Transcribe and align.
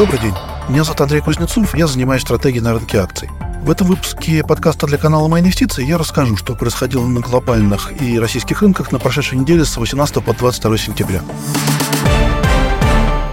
Добрый 0.00 0.18
день. 0.18 0.32
Меня 0.70 0.82
зовут 0.82 1.02
Андрей 1.02 1.20
Кузнецов, 1.20 1.76
я 1.76 1.86
занимаюсь 1.86 2.22
стратегией 2.22 2.62
на 2.62 2.72
рынке 2.72 2.96
акций. 2.96 3.28
В 3.62 3.70
этом 3.70 3.86
выпуске 3.86 4.42
подкаста 4.42 4.86
для 4.86 4.96
канала 4.96 5.28
«Мои 5.28 5.42
инвестиции» 5.42 5.84
я 5.84 5.98
расскажу, 5.98 6.38
что 6.38 6.54
происходило 6.54 7.06
на 7.06 7.20
глобальных 7.20 7.92
и 8.00 8.18
российских 8.18 8.62
рынках 8.62 8.92
на 8.92 8.98
прошедшей 8.98 9.36
неделе 9.36 9.66
с 9.66 9.76
18 9.76 10.24
по 10.24 10.32
22 10.32 10.78
сентября. 10.78 11.20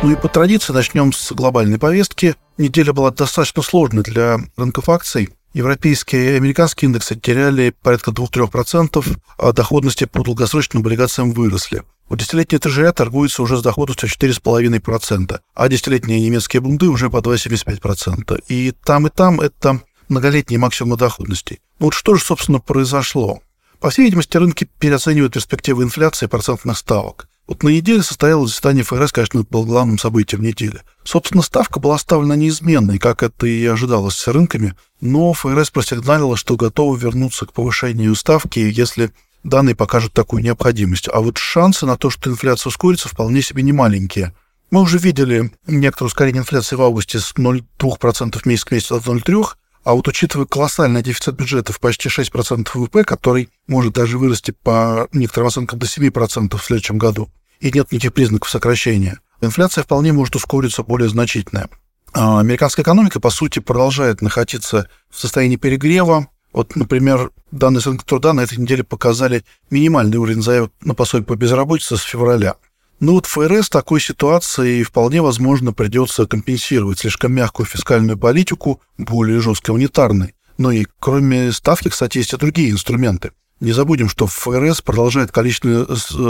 Ну 0.08 0.14
и 0.14 0.16
по 0.16 0.30
традиции 0.30 0.72
начнем 0.72 1.12
с 1.12 1.34
глобальной 1.34 1.78
повестки. 1.78 2.38
Неделя 2.58 2.94
была 2.94 3.12
достаточно 3.12 3.62
сложной 3.62 4.04
для 4.04 4.40
рынков 4.56 4.88
акций. 4.88 5.32
Европейские 5.52 6.32
и 6.32 6.38
американские 6.38 6.88
индексы 6.88 7.18
теряли 7.18 7.76
порядка 7.84 8.12
2-3%, 8.12 9.06
а 9.38 9.52
доходности 9.52 10.06
по 10.06 10.24
долгосрочным 10.24 10.82
облигациям 10.82 11.34
выросли. 11.34 11.84
Вот 12.08 12.20
десятилетняя 12.20 12.62
ТЖЯ 12.62 12.94
торгуется 12.94 13.44
уже 13.44 13.58
с 13.58 13.62
доходностью 13.62 14.08
4,5%, 14.08 15.42
а 15.54 15.68
десятилетние 15.68 16.22
немецкие 16.22 16.62
бунды 16.62 16.88
уже 16.88 17.10
по 17.10 17.18
2,75%. 17.18 18.46
И 18.48 18.72
там, 18.72 19.08
и 19.08 19.10
там 19.10 19.42
это 19.42 19.82
многолетние 20.08 20.58
максимумы 20.58 20.96
доходности. 20.96 21.60
Ну 21.80 21.88
вот 21.88 21.94
что 21.94 22.16
же, 22.16 22.24
собственно, 22.24 22.60
произошло? 22.60 23.42
По 23.82 23.90
всей 23.90 24.04
видимости, 24.04 24.38
рынки 24.38 24.70
переоценивают 24.80 25.34
перспективы 25.34 25.84
инфляции 25.84 26.28
процентных 26.28 26.78
ставок. 26.78 27.28
Вот 27.48 27.64
на 27.64 27.70
неделе 27.70 28.04
состоялось 28.04 28.52
заседание 28.52 28.84
ФРС, 28.84 29.14
конечно, 29.14 29.40
это 29.40 29.48
было 29.50 29.66
главным 29.66 29.98
событием 29.98 30.42
недели. 30.42 30.82
Собственно, 31.06 31.42
ставка 31.42 31.80
была 31.80 31.96
оставлена 31.96 32.36
неизменной, 32.36 33.00
как 33.00 33.24
это 33.24 33.48
и 33.48 33.66
ожидалось 33.66 34.16
с 34.16 34.28
рынками, 34.28 34.76
но 35.00 35.32
ФРС 35.32 35.72
просигналила, 35.72 36.36
что 36.36 36.58
готова 36.58 36.98
вернуться 36.98 37.46
к 37.46 37.54
повышению 37.54 38.16
ставки, 38.16 38.60
если 38.60 39.12
данные 39.44 39.76
покажут 39.76 40.12
такую 40.12 40.44
необходимость. 40.44 41.08
А 41.12 41.22
вот 41.22 41.38
шансы 41.38 41.86
на 41.86 41.96
то, 41.96 42.10
что 42.10 42.30
инфляция 42.30 42.70
ускорится, 42.70 43.08
вполне 43.08 43.42
себе 43.42 43.64
не 43.64 43.72
маленькие. 43.72 44.36
Мы 44.70 44.82
уже 44.82 44.98
видели 44.98 45.50
некоторое 45.66 46.08
ускорение 46.08 46.42
инфляции 46.42 46.76
в 46.76 46.82
августе 46.82 47.20
с 47.20 47.34
0,2% 47.34 48.42
месяц 48.44 48.66
к 48.66 48.72
месяцу 48.72 49.00
до 49.00 49.12
0,3%, 49.14 49.48
а 49.84 49.94
вот 49.94 50.08
учитывая 50.08 50.46
колоссальный 50.46 51.02
дефицит 51.02 51.36
бюджета 51.36 51.74
в 51.74 51.80
почти 51.80 52.10
6% 52.10 52.70
ВВП, 52.74 53.04
который 53.04 53.50
может 53.68 53.94
даже 53.94 54.18
вырасти 54.18 54.52
по 54.52 55.08
некоторым 55.14 55.48
оценкам 55.48 55.80
до 55.80 55.86
7% 55.86 56.58
в 56.58 56.64
следующем 56.64 56.98
году, 56.98 57.30
и 57.60 57.72
нет 57.72 57.92
никаких 57.92 58.14
признаков 58.14 58.50
сокращения, 58.50 59.20
инфляция 59.42 59.84
вполне 59.84 60.14
может 60.14 60.36
ускориться 60.36 60.84
более 60.84 61.10
значительная. 61.10 61.70
Американская 62.14 62.84
экономика, 62.84 63.20
по 63.20 63.30
сути, 63.30 63.60
продолжает 63.60 64.22
находиться 64.22 64.90
в 65.10 65.20
состоянии 65.20 65.58
перегрева. 65.58 66.28
Вот, 66.54 66.76
например, 66.76 67.32
данные 67.52 67.82
с 67.82 67.86
рынка 67.86 68.06
труда 68.06 68.34
на 68.34 68.42
этой 68.42 68.58
неделе 68.58 68.84
показали 68.84 69.44
минимальный 69.70 70.18
уровень 70.18 70.42
заявок 70.42 70.72
на 70.82 70.96
пособие 70.96 71.26
по 71.26 71.36
безработице 71.36 71.98
с 71.98 72.02
февраля– 72.02 72.56
ну 73.00 73.14
вот 73.14 73.28
ФРС 73.28 73.70
такой 73.70 74.02
ситуации 74.02 74.82
вполне 74.82 75.22
возможно 75.22 75.72
придется 75.72 76.26
компенсировать 76.26 77.00
слишком 77.00 77.34
мягкую 77.34 77.68
фискальную 77.68 78.18
политику 78.18 78.82
более 78.98 79.40
жесткой 79.40 79.76
монетарной. 79.76 80.34
Но 80.58 80.72
и 80.72 80.86
кроме 81.00 81.52
ставки, 81.52 81.90
кстати, 81.90 82.18
есть 82.18 82.34
и 82.34 82.38
другие 82.38 82.72
инструменты. 82.72 83.32
Не 83.60 83.72
забудем, 83.72 84.10
что 84.10 84.26
ФРС 84.26 84.82
продолжает 84.82 85.32
количественное 85.32 85.86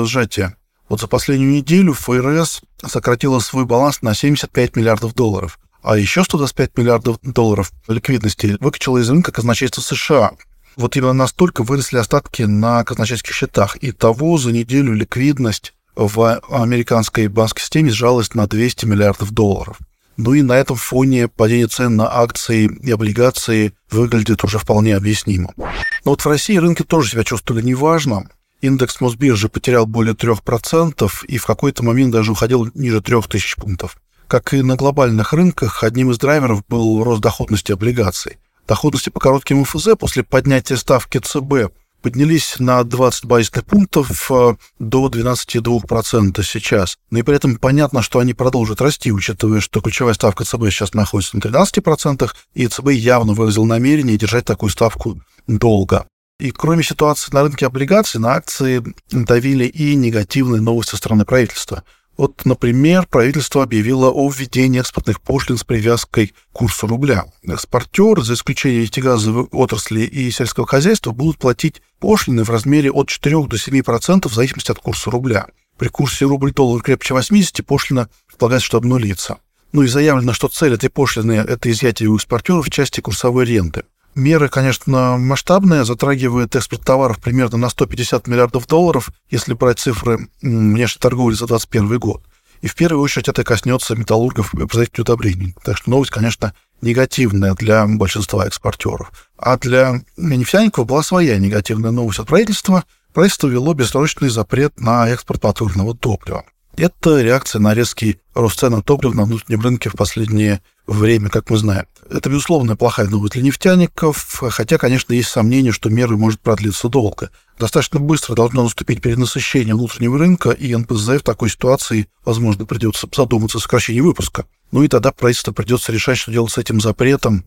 сжатие. 0.05 0.57
Вот 0.89 0.99
за 0.99 1.07
последнюю 1.07 1.51
неделю 1.51 1.93
ФРС 1.93 2.61
сократила 2.85 3.39
свой 3.39 3.65
баланс 3.65 4.01
на 4.01 4.13
75 4.13 4.75
миллиардов 4.75 5.13
долларов. 5.13 5.59
А 5.81 5.97
еще 5.97 6.23
125 6.23 6.77
миллиардов 6.77 7.19
долларов 7.21 7.71
ликвидности 7.87 8.57
выкачала 8.59 8.97
из 8.97 9.09
рынка 9.09 9.31
казначейства 9.31 9.81
США. 9.81 10.31
Вот 10.75 10.97
именно 10.97 11.13
настолько 11.13 11.63
выросли 11.63 11.97
остатки 11.97 12.43
на 12.43 12.83
казначейских 12.83 13.33
счетах. 13.33 13.77
И 13.77 13.91
того 13.91 14.37
за 14.37 14.51
неделю 14.51 14.93
ликвидность 14.93 15.73
в 15.97 16.39
американской 16.49 17.27
банковской 17.27 17.61
системе 17.61 17.89
сжалась 17.89 18.33
на 18.35 18.47
200 18.47 18.85
миллиардов 18.85 19.31
долларов. 19.31 19.77
Ну 20.15 20.33
и 20.33 20.41
на 20.41 20.53
этом 20.53 20.75
фоне 20.75 21.27
падение 21.27 21.67
цен 21.67 21.95
на 21.95 22.11
акции 22.11 22.69
и 22.81 22.91
облигации 22.91 23.73
выглядит 23.91 24.43
уже 24.43 24.59
вполне 24.59 24.95
объяснимо. 24.95 25.53
Но 25.57 26.11
вот 26.11 26.21
в 26.21 26.27
России 26.27 26.57
рынки 26.57 26.83
тоже 26.83 27.11
себя 27.11 27.23
чувствовали 27.23 27.63
неважно. 27.63 28.29
Индекс 28.61 29.01
Мосбиржи 29.01 29.49
потерял 29.49 29.85
более 29.85 30.15
3% 30.15 31.11
и 31.27 31.37
в 31.37 31.45
какой-то 31.45 31.83
момент 31.83 32.13
даже 32.13 32.31
уходил 32.31 32.69
ниже 32.73 33.01
3000 33.01 33.55
пунктов. 33.57 33.97
Как 34.27 34.53
и 34.53 34.61
на 34.61 34.75
глобальных 34.75 35.33
рынках, 35.33 35.83
одним 35.83 36.11
из 36.11 36.17
драйверов 36.17 36.63
был 36.67 37.03
рост 37.03 37.21
доходности 37.21 37.71
облигаций. 37.71 38.37
Доходности 38.67 39.09
по 39.09 39.19
коротким 39.19 39.63
ФЗ 39.63 39.89
после 39.97 40.23
поднятия 40.23 40.77
ставки 40.77 41.19
ЦБ 41.19 41.71
поднялись 42.01 42.55
на 42.59 42.83
20 42.83 43.25
базисных 43.25 43.65
пунктов 43.65 44.31
э, 44.31 44.55
до 44.79 45.07
12,2% 45.07 46.43
сейчас. 46.43 46.97
Но 47.09 47.19
и 47.19 47.21
при 47.23 47.35
этом 47.35 47.57
понятно, 47.57 48.01
что 48.01 48.19
они 48.19 48.33
продолжат 48.33 48.81
расти, 48.81 49.11
учитывая, 49.11 49.59
что 49.59 49.81
ключевая 49.81 50.13
ставка 50.13 50.43
ЦБ 50.43 50.69
сейчас 50.69 50.93
находится 50.93 51.37
на 51.37 51.41
13%, 51.41 52.29
и 52.53 52.67
ЦБ 52.67 52.91
явно 52.91 53.33
выразил 53.33 53.65
намерение 53.65 54.17
держать 54.17 54.45
такую 54.45 54.69
ставку 54.69 55.19
долго. 55.47 56.07
И 56.39 56.51
кроме 56.51 56.83
ситуации 56.83 57.33
на 57.33 57.43
рынке 57.43 57.65
облигаций, 57.65 58.19
на 58.19 58.33
акции 58.33 58.83
давили 59.11 59.65
и 59.65 59.95
негативные 59.95 60.61
новости 60.61 60.91
со 60.91 60.97
стороны 60.97 61.25
правительства. 61.25 61.83
Вот, 62.15 62.45
например, 62.45 63.05
правительство 63.07 63.63
объявило 63.63 64.09
о 64.09 64.29
введении 64.29 64.79
экспортных 64.79 65.21
пошлин 65.21 65.57
с 65.57 65.63
привязкой 65.63 66.27
к 66.27 66.33
курсу 66.51 66.87
рубля. 66.87 67.25
Экспортеры, 67.43 68.23
за 68.23 68.33
исключением 68.33 68.81
нефтегазовой 68.81 69.45
отрасли 69.51 70.01
и 70.01 70.31
сельского 70.31 70.65
хозяйства, 70.65 71.11
будут 71.11 71.37
платить 71.37 71.81
пошлины 71.99 72.43
в 72.43 72.49
размере 72.49 72.91
от 72.91 73.07
4 73.09 73.47
до 73.47 73.57
7% 73.57 74.27
в 74.27 74.33
зависимости 74.33 74.71
от 74.71 74.79
курса 74.79 75.11
рубля. 75.11 75.47
При 75.77 75.89
курсе 75.89 76.25
рубль-доллар 76.25 76.81
крепче 76.81 77.13
80 77.13 77.65
пошлина 77.65 78.09
предполагается, 78.27 78.65
что 78.65 78.77
обнулится. 78.77 79.37
Ну 79.73 79.83
и 79.83 79.87
заявлено, 79.87 80.33
что 80.33 80.47
цель 80.47 80.73
этой 80.73 80.89
пошлины– 80.89 81.33
это 81.47 81.69
изъятие 81.69 82.09
у 82.09 82.15
экспортеров 82.15 82.69
части 82.69 83.01
курсовой 83.01 83.45
ренты. 83.45 83.83
Меры, 84.15 84.49
конечно, 84.49 85.17
масштабные, 85.19 85.85
затрагивают 85.85 86.55
экспорт 86.55 86.83
товаров 86.83 87.19
примерно 87.19 87.57
на 87.57 87.69
150 87.69 88.25
миллиардов 88.25 88.65
долларов, 88.65 89.11
если 89.29 89.53
брать 89.53 89.77
цифры 89.77 90.29
внешней 90.41 90.99
торговли 90.99 91.35
за 91.35 91.45
2021 91.45 91.99
год. 91.99 92.23
И 92.61 92.67
в 92.67 92.73
первую 92.73 93.03
очередь 93.03 93.27
это 93.27 93.43
коснется 93.43 93.95
металлургов 93.95 94.55
и 94.55 94.65
производителей 94.65 95.03
удобрений. 95.03 95.55
Так 95.63 95.77
что 95.77 95.91
новость, 95.91 96.09
конечно, 96.09 96.55
негативная 96.81 97.53
для 97.53 97.85
большинства 97.87 98.45
экспортеров. 98.45 99.11
А 99.37 99.57
для 99.57 100.01
нефтяников 100.17 100.85
была 100.85 101.03
своя 101.03 101.37
негативная 101.37 101.91
новость 101.91 102.19
от 102.19 102.27
правительства. 102.27 102.83
Правительство 103.13 103.47
ввело 103.47 103.73
бессрочный 103.73 104.29
запрет 104.29 104.79
на 104.79 105.09
экспорт 105.09 105.43
моторного 105.43 105.95
топлива. 105.95 106.45
Это 106.77 107.21
реакция 107.21 107.59
на 107.59 107.73
резкий 107.73 108.19
рост 108.35 108.59
цен 108.59 108.71
на 108.71 108.83
топливо 108.83 109.13
на 109.13 109.23
внутреннем 109.23 109.61
рынке 109.61 109.89
в 109.89 109.93
последнее 109.93 110.61
время, 110.85 111.29
как 111.29 111.49
мы 111.49 111.57
знаем. 111.57 111.87
Это, 112.07 112.29
безусловно, 112.29 112.75
плохая 112.75 113.07
новость 113.07 113.33
для 113.33 113.41
нефтяников, 113.41 114.43
хотя, 114.51 114.77
конечно, 114.77 115.11
есть 115.11 115.29
сомнение, 115.29 115.71
что 115.71 115.89
меры 115.89 116.15
может 116.15 116.39
продлиться 116.39 116.87
долго. 116.87 117.31
Достаточно 117.59 117.99
быстро 117.99 118.35
должно 118.35 118.63
наступить 118.63 119.01
перенасыщение 119.01 119.73
внутреннего 119.73 120.19
рынка, 120.19 120.51
и 120.51 120.73
НПЗ 120.75 121.07
в 121.07 121.21
такой 121.21 121.49
ситуации, 121.49 122.07
возможно, 122.23 122.65
придется 122.65 123.07
задуматься 123.11 123.57
о 123.57 123.61
сокращении 123.61 124.01
выпуска. 124.01 124.45
Ну 124.71 124.83
и 124.83 124.87
тогда 124.87 125.11
правительство 125.11 125.51
придется 125.51 125.91
решать, 125.91 126.17
что 126.17 126.31
делать 126.31 126.51
с 126.51 126.57
этим 126.57 126.81
запретом. 126.81 127.45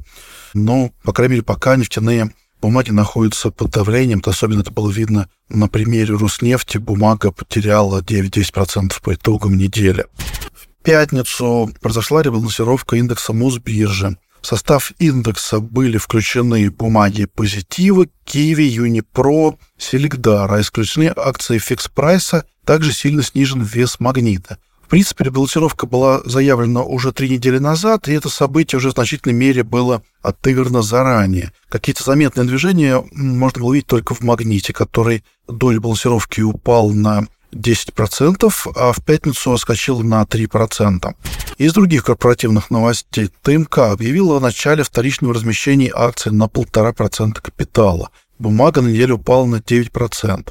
Но, 0.55 0.91
по 1.03 1.13
крайней 1.13 1.35
мере, 1.35 1.45
пока 1.45 1.77
нефтяные 1.77 2.33
бумаги 2.61 2.91
находятся 2.91 3.51
под 3.51 3.71
давлением, 3.71 4.21
то 4.21 4.31
особенно 4.31 4.61
это 4.61 4.71
было 4.71 4.91
видно 4.91 5.29
на 5.49 5.69
примере 5.69 6.15
Руснефти, 6.15 6.79
бумага 6.79 7.31
потеряла 7.31 8.01
9-10% 8.01 8.95
по 9.03 9.15
итогам 9.15 9.57
недели. 9.57 10.07
В 10.55 10.83
пятницу 10.83 11.71
произошла 11.81 12.23
ребалансировка 12.23 12.97
индекса 12.97 13.33
Мосбиржи. 13.33 14.17
В 14.41 14.47
состав 14.47 14.93
индекса 14.99 15.61
были 15.61 15.99
включены 15.99 16.71
бумаги 16.71 17.27
Позитива, 17.27 18.07
Киви, 18.25 18.63
Юнипро, 18.63 19.59
Селигдар, 19.77 20.51
а 20.51 20.61
исключены 20.63 21.13
акции 21.15 21.59
фикс 21.59 21.89
прайса, 21.89 22.47
также 22.65 22.93
сильно 22.93 23.23
снижен 23.23 23.63
вес 23.63 24.01
магнита. 24.01 24.57
Принципе, 24.91 25.23
ребалансировка 25.23 25.87
была 25.87 26.21
заявлена 26.25 26.83
уже 26.83 27.13
три 27.13 27.31
недели 27.31 27.59
назад, 27.59 28.09
и 28.09 28.13
это 28.13 28.29
событие 28.29 28.79
уже 28.79 28.89
в 28.89 28.95
значительной 28.95 29.37
мере 29.37 29.63
было 29.63 30.03
отыграно 30.21 30.83
заранее. 30.83 31.53
Какие-то 31.69 32.03
заметные 32.03 32.45
движения 32.45 33.01
можно 33.13 33.63
было 33.63 33.75
видеть 33.75 33.87
только 33.87 34.17
в 34.17 34.23
магните, 34.23 34.73
который 34.73 35.23
до 35.47 35.71
ребалансировки 35.71 36.41
упал 36.41 36.91
на 36.91 37.29
10%, 37.53 38.53
а 38.75 38.93
в 38.93 39.05
пятницу 39.05 39.53
отскочил 39.53 40.01
на 40.01 40.23
3%. 40.25 41.15
Из 41.59 41.73
других 41.73 42.03
корпоративных 42.03 42.71
новостей 42.71 43.31
ТМК 43.43 43.79
объявила 43.93 44.39
о 44.39 44.41
начале 44.41 44.83
вторичного 44.83 45.35
размещения 45.35 45.93
акций 45.95 46.33
на 46.33 46.49
1,5% 46.49 47.41
капитала. 47.41 48.11
Бумага 48.41 48.83
на 48.83 48.89
неделю 48.89 49.15
упала 49.15 49.45
на 49.45 49.57
9%. 49.57 50.49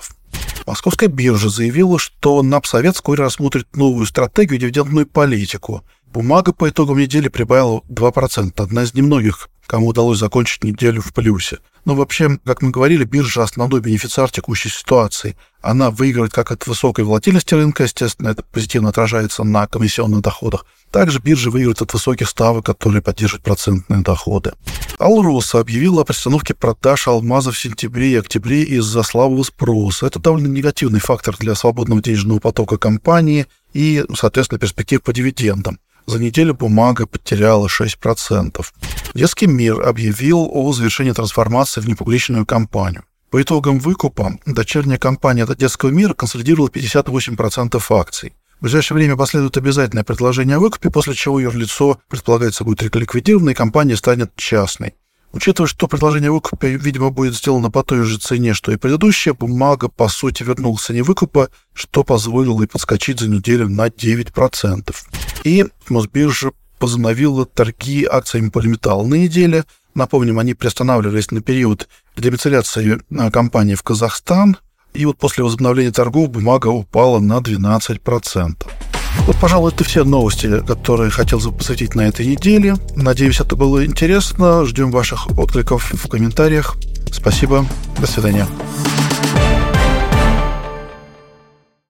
Московская 0.69 1.07
биржа 1.07 1.49
заявила, 1.49 1.97
что 1.97 2.43
НАПСовет 2.43 2.93
вскоре 2.93 3.23
рассмотрит 3.23 3.75
новую 3.75 4.05
стратегию 4.05 4.59
дивидендную 4.59 5.07
политику. 5.07 5.83
Бумага 6.11 6.53
по 6.53 6.67
итогам 6.67 6.97
недели 6.97 7.27
прибавила 7.27 7.81
2%. 7.87 8.53
Одна 8.57 8.83
из 8.83 8.95
немногих, 8.95 9.47
кому 9.67 9.87
удалось 9.87 10.17
закончить 10.17 10.63
неделю 10.63 11.01
в 11.01 11.13
плюсе. 11.13 11.59
Но 11.85 11.93
вообще, 11.93 12.39
как 12.43 12.63
мы 12.63 12.71
говорили, 12.71 13.03
биржа– 13.03 13.43
основной 13.43 13.79
бенефициар 13.79 14.29
текущей 14.31 14.69
ситуации. 14.69 15.37
Она 15.61 15.91
выигрывает 15.91 16.33
как 16.33 16.51
от 16.51 16.65
высокой 16.65 17.05
волатильности 17.05 17.53
рынка, 17.53 17.83
естественно, 17.83 18.29
это 18.29 18.41
позитивно 18.41 18.89
отражается 18.89 19.43
на 19.43 19.67
комиссионных 19.67 20.21
доходах. 20.21 20.65
Также 20.91 21.19
биржа 21.19 21.51
выигрывает 21.51 21.83
от 21.83 21.93
высоких 21.93 22.27
ставок, 22.27 22.65
которые 22.65 23.03
поддерживают 23.03 23.43
процентные 23.43 24.01
доходы. 24.01 24.53
Алроса 24.97 25.59
объявила 25.59 26.01
о 26.01 26.05
приостановке 26.05 26.55
продаж 26.55 27.07
алмазов 27.07 27.55
в 27.55 27.59
сентябре 27.59 28.13
и 28.13 28.17
октябре 28.17 28.63
из-за 28.63 29.03
слабого 29.03 29.43
спроса. 29.43 30.07
Это 30.07 30.17
довольно 30.19 30.47
негативный 30.47 30.99
фактор 30.99 31.37
для 31.37 31.53
свободного 31.53 32.01
денежного 32.01 32.39
потока 32.39 32.77
компании 32.77 33.45
и, 33.73 34.03
соответственно, 34.15 34.59
перспектив 34.59 35.03
по 35.03 35.13
дивидендам. 35.13 35.79
За 36.09 36.17
неделю 36.17 36.55
бумага 36.55 37.05
потеряла 37.05 37.67
6%. 37.67 38.65
Детский 39.13 39.45
мир 39.45 39.87
объявил 39.87 40.49
о 40.51 40.73
завершении 40.73 41.11
трансформации 41.11 41.81
в 41.81 41.87
непубличную 41.87 42.47
компанию. 42.47 43.03
По 43.29 43.39
итогам 43.39 43.77
выкупа 43.77 44.39
дочерняя 44.47 44.97
компания 44.97 45.43
от 45.43 45.55
детского 45.55 45.91
мира 45.91 46.15
консолидировала 46.15 46.69
58% 46.69 47.79
акций. 47.91 48.33
В 48.59 48.63
ближайшее 48.63 48.95
время 48.95 49.17
последует 49.17 49.55
обязательное 49.57 50.03
предложение 50.03 50.57
о 50.57 50.59
выкупе, 50.59 50.89
после 50.89 51.13
чего 51.13 51.39
юрлицо, 51.39 51.99
предполагается, 52.07 52.63
будет 52.63 52.95
ликвидировано, 52.95 53.51
и 53.51 53.53
компания 53.53 53.95
станет 53.95 54.35
частной. 54.35 54.95
Учитывая, 55.31 55.67
что 55.67 55.87
предложение 55.87 56.31
выкупа, 56.31 56.65
видимо, 56.65 57.11
будет 57.11 57.35
сделано 57.35 57.69
по 57.69 57.83
той 57.83 58.03
же 58.03 58.17
цене, 58.17 58.53
что 58.53 58.71
и 58.71 58.77
предыдущая, 58.77 59.33
бумага, 59.33 59.87
по 59.87 60.07
сути, 60.07 60.41
вернулась 60.41 60.81
в 60.81 60.85
цене 60.85 61.03
выкупа, 61.03 61.49
что 61.73 62.03
позволило 62.03 62.61
ей 62.61 62.67
подскочить 62.67 63.19
за 63.19 63.29
неделю 63.29 63.69
на 63.69 63.87
9%. 63.87 64.95
И 65.43 65.65
Мосбиржа 65.87 66.51
возобновила 66.79 67.45
торги 67.45 68.05
акциями 68.05 68.49
полиметалла 68.49 69.05
на 69.05 69.15
неделе. 69.15 69.65
Напомним, 69.93 70.39
они 70.39 70.55
приостанавливались 70.55 71.29
на 71.31 71.41
период 71.41 71.87
демицеляции 72.17 72.99
а, 73.17 73.29
компании 73.29 73.75
в 73.75 73.83
Казахстан. 73.83 74.57
И 74.93 75.05
вот 75.05 75.17
после 75.17 75.43
возобновления 75.43 75.91
торгов 75.91 76.29
бумага 76.29 76.67
упала 76.67 77.19
на 77.19 77.37
12%. 77.39 78.98
Вот, 79.25 79.37
пожалуй, 79.37 79.71
это 79.71 79.83
все 79.83 80.03
новости, 80.03 80.61
которые 80.65 81.11
хотел 81.11 81.39
посвятить 81.51 81.95
на 81.95 82.01
этой 82.01 82.25
неделе. 82.25 82.75
Надеюсь, 82.95 83.39
это 83.39 83.55
было 83.55 83.85
интересно. 83.85 84.65
Ждем 84.65 84.91
ваших 84.91 85.29
откликов 85.37 85.91
в 85.93 86.07
комментариях. 86.07 86.75
Спасибо. 87.11 87.65
До 87.99 88.07
свидания. 88.07 88.47